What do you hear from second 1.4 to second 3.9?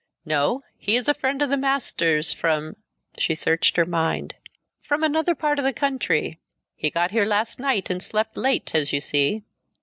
of the master's, from" she searched her